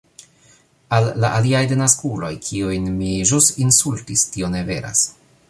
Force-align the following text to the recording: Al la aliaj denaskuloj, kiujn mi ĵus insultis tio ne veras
Al 0.95 1.09
la 1.23 1.29
aliaj 1.39 1.61
denaskuloj, 1.73 2.33
kiujn 2.47 2.89
mi 2.97 3.11
ĵus 3.33 3.53
insultis 3.67 4.27
tio 4.35 4.53
ne 4.57 4.65
veras 4.73 5.07